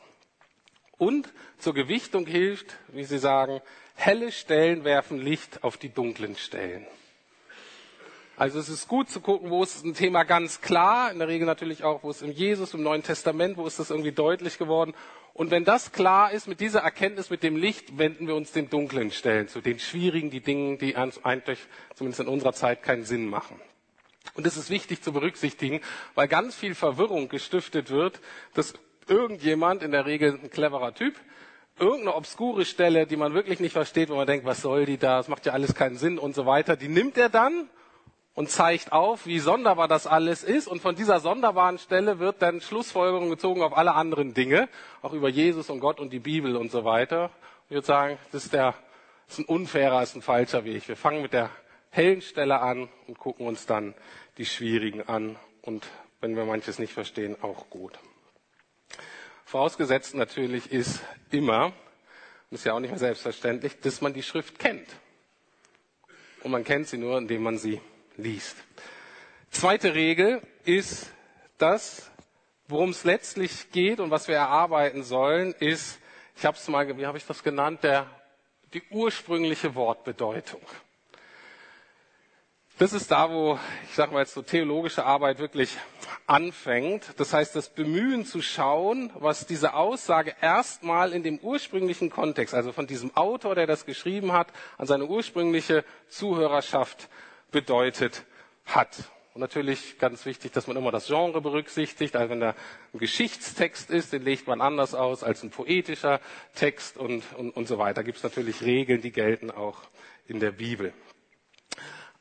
[0.99, 3.61] Und zur Gewichtung hilft, wie Sie sagen,
[3.95, 6.87] helle Stellen werfen Licht auf die dunklen Stellen.
[8.37, 11.47] Also es ist gut zu gucken, wo ist ein Thema ganz klar, in der Regel
[11.47, 14.95] natürlich auch, wo ist im Jesus, im Neuen Testament, wo ist das irgendwie deutlich geworden.
[15.35, 18.71] Und wenn das klar ist, mit dieser Erkenntnis, mit dem Licht, wenden wir uns den
[18.71, 21.59] dunklen Stellen zu, den schwierigen, die Dingen, die eigentlich
[21.95, 23.61] zumindest in unserer Zeit keinen Sinn machen.
[24.35, 25.81] Und es ist wichtig zu berücksichtigen,
[26.15, 28.21] weil ganz viel Verwirrung gestiftet wird,
[28.55, 28.75] dass
[29.09, 31.15] irgendjemand, in der Regel ein cleverer Typ,
[31.79, 35.19] irgendeine obskure Stelle, die man wirklich nicht versteht, wo man denkt, was soll die da,
[35.19, 37.69] das macht ja alles keinen Sinn und so weiter, die nimmt er dann
[38.39, 40.69] und zeigt auf, wie sonderbar das alles ist.
[40.69, 44.69] Und von dieser sonderbaren Stelle wird dann Schlussfolgerung gezogen auf alle anderen Dinge,
[45.03, 47.31] auch über Jesus und Gott und die Bibel und so weiter.
[47.65, 48.75] Ich würde sagen, das ist, der,
[49.27, 50.87] das ist ein unfairer, ist ein falscher Weg.
[50.87, 51.51] Wir fangen mit der
[51.91, 53.95] hellen Stelle an und gucken uns dann
[54.37, 55.35] die schwierigen an.
[55.63, 55.89] Und
[56.21, 57.99] wenn wir manches nicht verstehen, auch gut.
[59.49, 61.73] Vorausgesetzt natürlich ist immer,
[62.51, 64.87] ist ja auch nicht mehr selbstverständlich, dass man die Schrift kennt.
[66.43, 67.81] Und man kennt sie nur, indem man sie
[68.19, 68.59] liest.
[69.51, 71.11] Zweite Regel ist
[71.57, 72.11] das,
[72.67, 75.99] worum es letztlich geht und was wir erarbeiten sollen, ist,
[76.37, 78.07] ich habe es mal, wie habe ich das genannt, der,
[78.75, 80.61] die ursprüngliche Wortbedeutung.
[82.79, 85.77] Das ist da, wo, ich sage mal jetzt so theologische Arbeit wirklich
[86.29, 87.13] anfängt.
[87.17, 92.71] Das heißt, das Bemühen zu schauen, was diese Aussage erstmal in dem ursprünglichen Kontext, also
[92.71, 97.09] von diesem Autor, der das geschrieben hat, an seine ursprüngliche Zuhörerschaft
[97.51, 98.23] bedeutet
[98.65, 99.11] hat.
[99.35, 102.15] Und natürlich ganz wichtig, dass man immer das Genre berücksichtigt.
[102.15, 102.55] Also wenn da
[102.95, 106.21] ein Geschichtstext ist, den legt man anders aus als ein poetischer
[106.55, 108.05] Text und, und, und so weiter.
[108.05, 109.81] Gibt es natürlich Regeln, die gelten auch
[110.29, 110.93] in der Bibel.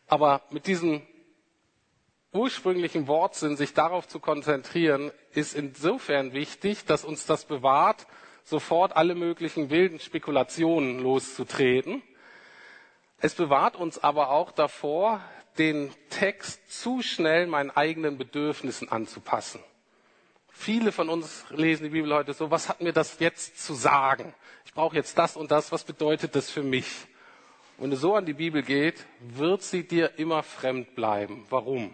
[0.08, 1.02] Aber mit diesem
[2.34, 8.08] ursprünglichen Wortsinn, sich darauf zu konzentrieren, ist insofern wichtig, dass uns das bewahrt,
[8.44, 12.02] sofort alle möglichen wilden Spekulationen loszutreten
[13.20, 15.22] es bewahrt uns aber auch davor,
[15.58, 19.60] den Text zu schnell meinen eigenen Bedürfnissen anzupassen.
[20.52, 24.34] Viele von uns lesen die Bibel heute so, was hat mir das jetzt zu sagen?
[24.66, 27.08] Ich brauche jetzt das und das, was bedeutet das für mich?
[27.78, 31.46] Wenn du so an die Bibel geht, wird sie dir immer fremd bleiben.
[31.50, 31.94] Warum?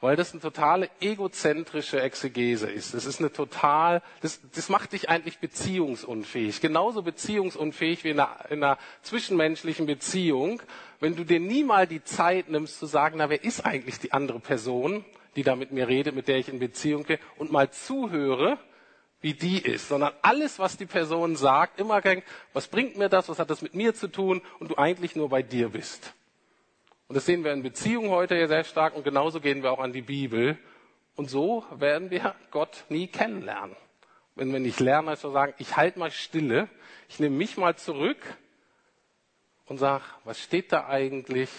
[0.00, 2.94] weil das eine totale egozentrische Exegese ist.
[2.94, 6.60] Das ist eine total, das, das macht dich eigentlich beziehungsunfähig.
[6.60, 10.62] Genauso beziehungsunfähig wie in einer, in einer zwischenmenschlichen Beziehung,
[11.00, 14.12] wenn du dir nie mal die Zeit nimmst zu sagen, na, wer ist eigentlich die
[14.12, 17.70] andere Person, die da mit mir redet, mit der ich in Beziehung gehe, und mal
[17.70, 18.58] zuhöre,
[19.20, 23.28] wie die ist, sondern alles, was die Person sagt, immer denkt, was bringt mir das,
[23.28, 26.14] was hat das mit mir zu tun, und du eigentlich nur bei dir bist.
[27.08, 29.80] Und das sehen wir in Beziehungen heute ja sehr stark und genauso gehen wir auch
[29.80, 30.58] an die Bibel.
[31.16, 33.74] Und so werden wir Gott nie kennenlernen.
[34.38, 36.68] wenn wir nicht lernen, zu sagen, ich halte mal stille,
[37.08, 38.18] ich nehme mich mal zurück
[39.66, 41.50] und sage, was steht da eigentlich,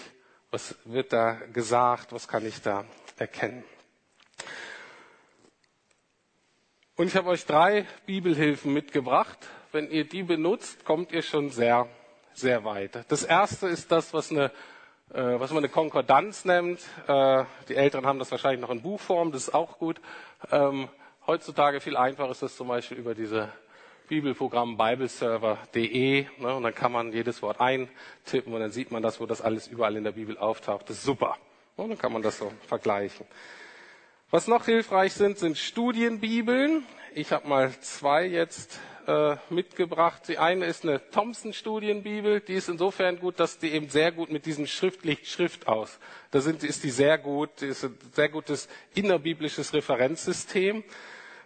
[0.50, 2.86] was wird da gesagt, was kann ich da
[3.18, 3.64] erkennen.
[7.00, 9.38] Und ich habe euch drei Bibelhilfen mitgebracht.
[9.72, 11.88] Wenn ihr die benutzt, kommt ihr schon sehr,
[12.34, 13.06] sehr weit.
[13.08, 14.50] Das erste ist das, was eine
[15.08, 16.78] äh, was man eine Konkordanz nennt.
[17.06, 19.98] Äh, die Älteren haben das wahrscheinlich noch in Buchform, das ist auch gut.
[20.52, 20.90] Ähm,
[21.26, 23.50] heutzutage viel einfacher ist das zum Beispiel über diese
[24.08, 29.20] Bibelprogramm bibleserver.de ne, und dann kann man jedes Wort eintippen und dann sieht man das,
[29.20, 30.90] wo das alles überall in der Bibel auftaucht.
[30.90, 31.38] Das ist super.
[31.76, 33.24] Und dann kann man das so vergleichen.
[34.32, 36.84] Was noch hilfreich sind, sind Studienbibeln.
[37.16, 40.22] Ich habe mal zwei jetzt äh, mitgebracht.
[40.28, 42.38] Die eine ist eine Thompson-Studienbibel.
[42.38, 45.98] Die ist insofern gut, dass die eben sehr gut mit diesem Schriftlicht Schrift aus.
[46.30, 50.84] Da sind, ist die sehr gut, die ist ein sehr gutes innerbiblisches Referenzsystem.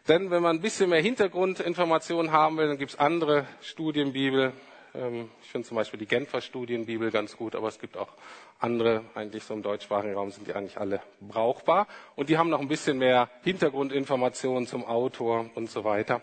[0.07, 4.53] Denn wenn man ein bisschen mehr Hintergrundinformationen haben will, dann gibt es andere Studienbibel.
[4.95, 8.09] Ähm, ich finde zum Beispiel die Genfer Studienbibel ganz gut, aber es gibt auch
[8.61, 11.87] andere, eigentlich so im deutschsprachigen Raum sind die eigentlich alle brauchbar.
[12.17, 16.23] Und die haben noch ein bisschen mehr Hintergrundinformationen zum Autor und so weiter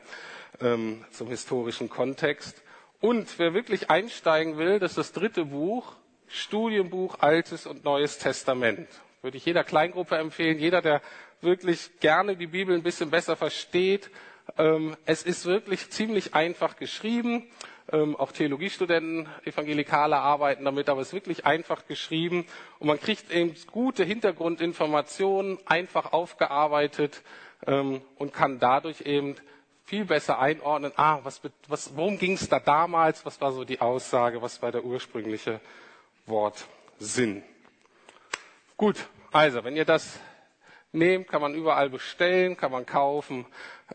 [0.62, 2.62] ähm, zum historischen Kontext.
[2.99, 5.93] Und wer wirklich einsteigen will, das ist das dritte Buch,
[6.27, 8.88] Studienbuch Altes und Neues Testament.
[9.21, 11.01] Würde ich jeder Kleingruppe empfehlen, jeder, der
[11.41, 14.10] wirklich gerne die Bibel ein bisschen besser versteht.
[14.57, 17.47] Ähm, es ist wirklich ziemlich einfach geschrieben.
[17.91, 22.45] Ähm, auch Theologiestudenten, Evangelikale arbeiten damit, aber es ist wirklich einfach geschrieben
[22.80, 27.21] und man kriegt eben gute Hintergrundinformationen, einfach aufgearbeitet
[27.67, 29.36] ähm, und kann dadurch eben
[29.84, 33.82] viel besser einordnen, ah, was, was, worum ging es da damals, was war so die
[33.82, 35.60] Aussage, was war der ursprüngliche
[36.25, 37.43] Wortsinn.
[38.77, 40.17] Gut, also wenn ihr das
[40.93, 43.45] nehmt, kann man überall bestellen, kann man kaufen.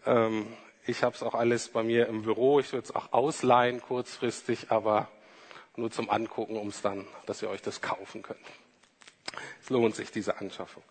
[0.04, 0.46] Ähm,
[0.87, 2.61] ich habe es auch alles bei mir im Büro.
[2.61, 5.09] Ich würde es auch ausleihen kurzfristig, aber
[5.77, 8.40] nur zum Angucken, um es dann, dass ihr euch das kaufen könnt.
[9.62, 10.83] Es lohnt sich, diese Anschaffung.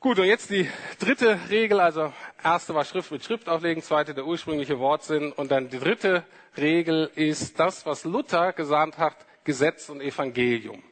[0.00, 4.26] Gut, und jetzt die dritte Regel, also erste war Schrift mit Schrift auflegen, zweite der
[4.26, 6.24] ursprüngliche Wortsinn und dann die dritte
[6.56, 10.82] Regel ist das, was Luther gesagt hat, Gesetz und Evangelium.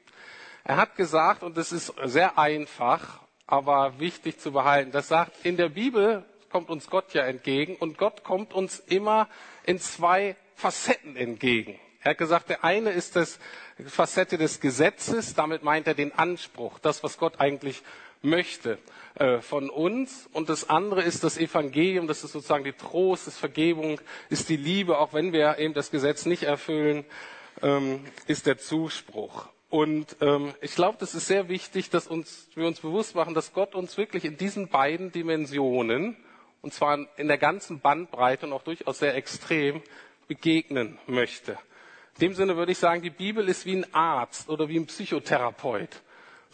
[0.65, 5.57] Er hat gesagt, und das ist sehr einfach, aber wichtig zu behalten, das sagt, in
[5.59, 9.29] der Bibel kommt uns Gott ja entgegen und Gott kommt uns immer
[9.67, 11.81] in zwei Facetten entgegen.
[12.01, 13.41] Er hat gesagt, der eine ist das
[13.85, 17.83] Facette des Gesetzes, damit meint er den Anspruch, das, was Gott eigentlich
[18.23, 18.79] möchte
[19.17, 20.29] äh, von uns.
[20.33, 24.57] Und das andere ist das Evangelium, das ist sozusagen die Trost, das Vergebung, ist die
[24.57, 27.05] Liebe, auch wenn wir eben das Gesetz nicht erfüllen,
[27.63, 29.49] ähm, ist der Zuspruch.
[29.71, 33.75] Und ähm, ich glaube, das ist sehr wichtig, dass wir uns bewusst machen, dass Gott
[33.75, 36.17] uns wirklich in diesen beiden Dimensionen,
[36.65, 39.83] und zwar in der ganzen Bandbreite und auch durchaus sehr extrem,
[40.27, 41.53] begegnen möchte.
[42.15, 44.87] In dem Sinne würde ich sagen, die Bibel ist wie ein Arzt oder wie ein
[44.87, 46.01] Psychotherapeut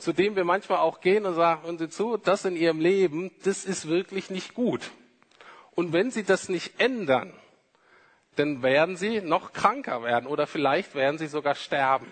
[0.01, 3.31] zu dem wir manchmal auch gehen und sagen, und Sie zu, das in Ihrem Leben,
[3.45, 4.91] das ist wirklich nicht gut.
[5.75, 7.33] Und wenn Sie das nicht ändern,
[8.37, 12.07] dann werden Sie noch kranker werden oder vielleicht werden Sie sogar sterben.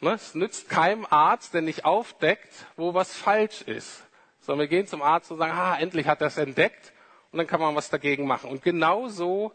[0.00, 4.02] Ne, es nützt keinem Arzt, der nicht aufdeckt, wo was falsch ist.
[4.50, 6.92] Sondern wir gehen zum Arzt und sagen, ah, endlich hat er es entdeckt
[7.30, 8.50] und dann kann man was dagegen machen.
[8.50, 9.52] Und genauso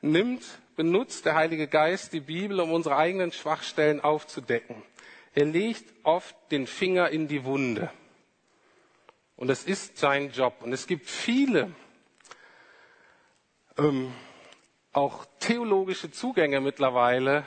[0.00, 0.42] nimmt,
[0.76, 4.82] benutzt der Heilige Geist die Bibel, um unsere eigenen Schwachstellen aufzudecken.
[5.34, 7.90] Er legt oft den Finger in die Wunde.
[9.36, 10.54] Und es ist sein Job.
[10.62, 11.70] Und es gibt viele
[13.76, 14.10] ähm,
[14.94, 17.46] auch theologische Zugänge mittlerweile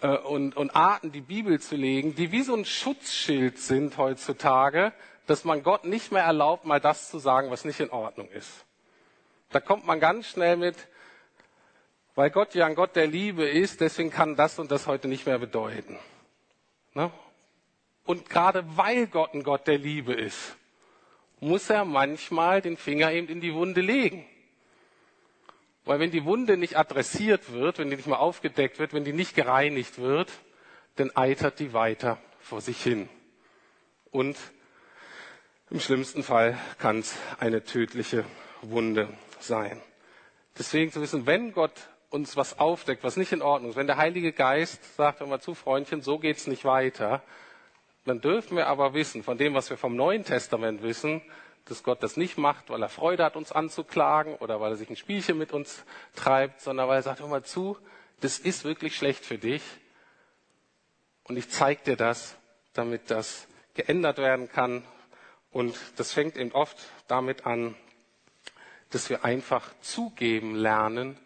[0.00, 4.94] äh, und, und Arten, die Bibel zu legen, die wie so ein Schutzschild sind heutzutage,
[5.30, 8.66] dass man Gott nicht mehr erlaubt, mal das zu sagen, was nicht in Ordnung ist.
[9.50, 10.74] Da kommt man ganz schnell mit,
[12.16, 15.26] weil Gott ja ein Gott der Liebe ist, deswegen kann das und das heute nicht
[15.26, 16.00] mehr bedeuten.
[16.94, 17.12] Ne?
[18.04, 20.56] Und gerade weil Gott ein Gott der Liebe ist,
[21.38, 24.26] muss er manchmal den Finger eben in die Wunde legen.
[25.84, 29.12] Weil wenn die Wunde nicht adressiert wird, wenn die nicht mal aufgedeckt wird, wenn die
[29.12, 30.32] nicht gereinigt wird,
[30.96, 33.08] dann eitert die weiter vor sich hin.
[34.10, 34.36] Und
[35.70, 38.24] im schlimmsten Fall kann es eine tödliche
[38.62, 39.08] Wunde
[39.38, 39.80] sein.
[40.58, 41.72] Deswegen zu wissen, wenn Gott
[42.10, 45.54] uns was aufdeckt, was nicht in Ordnung ist, wenn der Heilige Geist sagt, immer zu
[45.54, 47.22] Freundchen, so geht's nicht weiter,
[48.04, 51.22] dann dürfen wir aber wissen, von dem, was wir vom Neuen Testament wissen,
[51.66, 54.90] dass Gott das nicht macht, weil er Freude hat, uns anzuklagen oder weil er sich
[54.90, 55.84] ein Spielchen mit uns
[56.16, 57.76] treibt, sondern weil er sagt, mal zu,
[58.20, 59.62] das ist wirklich schlecht für dich
[61.24, 62.36] und ich zeige dir das,
[62.72, 64.82] damit das geändert werden kann.
[65.50, 66.78] Und das fängt eben oft
[67.08, 67.74] damit an,
[68.90, 71.18] dass wir einfach zugeben lernen,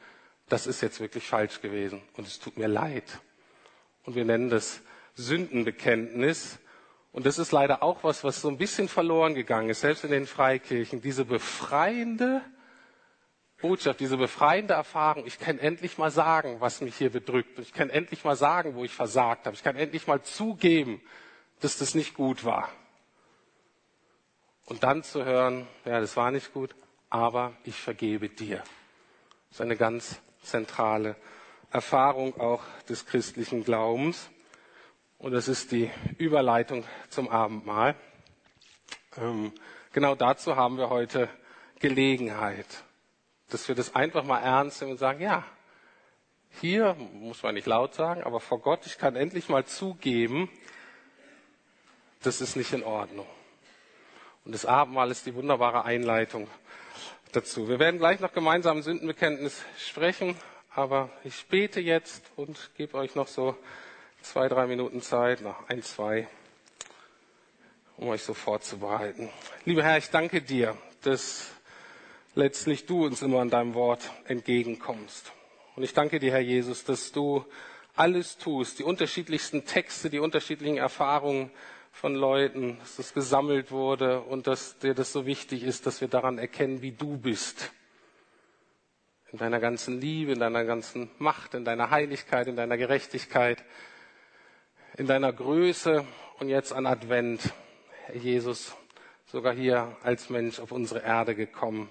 [0.49, 3.05] das ist jetzt wirklich falsch gewesen und es tut mir leid.
[4.05, 4.83] Und wir nennen das
[5.15, 6.59] Sündenbekenntnis.
[7.13, 10.11] Und das ist leider auch was, was so ein bisschen verloren gegangen ist, selbst in
[10.11, 11.01] den Freikirchen.
[11.01, 12.43] Diese befreiende
[13.63, 15.25] Botschaft, diese befreiende Erfahrung.
[15.27, 17.59] Ich kann endlich mal sagen, was mich hier bedrückt.
[17.61, 19.57] Ich kann endlich mal sagen, wo ich versagt habe.
[19.57, 21.01] Ich kann endlich mal zugeben,
[21.61, 22.69] dass das nicht gut war.
[24.67, 26.75] Und dann zu hören, ja, das war nicht gut,
[27.11, 28.59] aber ich vergebe dir.
[29.51, 31.17] Das ist eine ganz zentrale
[31.71, 34.31] Erfahrung auch des christlichen Glaubens.
[35.19, 37.95] Und das ist die Überleitung zum Abendmahl.
[39.17, 39.53] Ähm,
[39.93, 41.29] genau dazu haben wir heute
[41.79, 42.67] Gelegenheit,
[43.51, 45.45] dass wir das einfach mal ernst nehmen und sagen, ja,
[46.61, 50.49] hier muss man nicht laut sagen, aber vor Gott, ich kann endlich mal zugeben,
[52.23, 53.27] das ist nicht in Ordnung.
[54.45, 56.49] Und das Abendmahl ist die wunderbare Einleitung
[57.33, 57.67] dazu.
[57.67, 60.37] Wir werden gleich noch gemeinsam Sündenbekenntnis sprechen,
[60.75, 63.57] aber ich bete jetzt und gebe euch noch so
[64.21, 66.29] zwei, drei Minuten Zeit, noch ein, zwei,
[67.97, 69.31] um euch so vorzubereiten.
[69.65, 71.51] Lieber Herr, ich danke dir, dass
[72.35, 75.33] letztlich du uns immer an deinem Wort entgegenkommst.
[75.75, 77.47] Und ich danke dir, Herr Jesus, dass du
[77.97, 81.51] alles tust, die unterschiedlichsten Texte, die unterschiedlichen Erfahrungen
[81.95, 86.09] von Leuten, dass das gesammelt wurde und dass dir das so wichtig ist, dass wir
[86.09, 87.71] daran erkennen, wie du bist.
[89.31, 93.65] In deiner ganzen Liebe, in deiner ganzen Macht, in deiner Heiligkeit, in deiner Gerechtigkeit,
[94.97, 96.05] in deiner Größe
[96.41, 97.55] und jetzt an Advent,
[98.07, 98.75] Herr Jesus,
[99.27, 101.89] sogar hier als Mensch auf unsere Erde gekommen,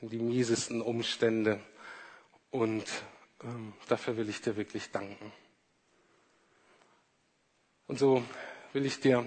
[0.00, 1.58] in die miesesten Umstände.
[2.50, 2.84] Und
[3.42, 5.32] ähm, dafür will ich dir wirklich danken.
[7.88, 8.22] Und so
[8.72, 9.24] will ich dir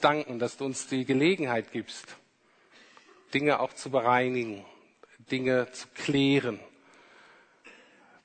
[0.00, 2.16] danken, dass du uns die Gelegenheit gibst,
[3.34, 4.64] Dinge auch zu bereinigen,
[5.30, 6.60] Dinge zu klären.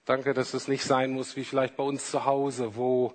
[0.05, 3.13] Danke, dass es nicht sein muss wie vielleicht bei uns zu Hause, wo,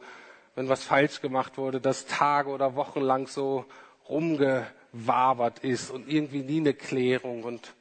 [0.54, 3.64] wenn was falsch gemacht wurde, das Tage oder Wochen lang so
[4.08, 7.74] rumgewabert ist und irgendwie nie eine Klärung und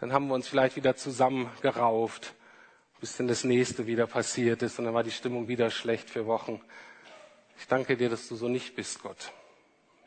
[0.00, 2.34] dann haben wir uns vielleicht wieder zusammengerauft,
[3.00, 6.26] bis dann das nächste wieder passiert ist und dann war die Stimmung wieder schlecht für
[6.26, 6.60] Wochen.
[7.58, 9.32] Ich danke dir, dass du so nicht bist, Gott.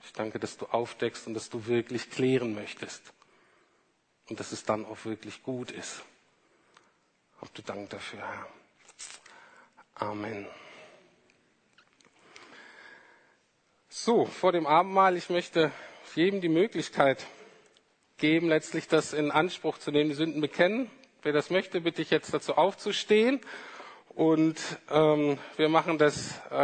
[0.05, 3.01] Ich danke, dass du aufdeckst und dass du wirklich klären möchtest.
[4.29, 6.01] Und dass es dann auch wirklich gut ist.
[7.39, 8.47] Hab du Dank dafür, Herr.
[9.95, 10.47] Amen.
[13.89, 15.71] So, vor dem Abendmahl, ich möchte
[16.15, 17.25] jedem die Möglichkeit
[18.17, 20.89] geben, letztlich das in Anspruch zu nehmen, die Sünden bekennen.
[21.21, 23.41] Wer das möchte, bitte ich jetzt dazu aufzustehen.
[24.09, 26.39] Und ähm, wir machen das.
[26.49, 26.61] Äh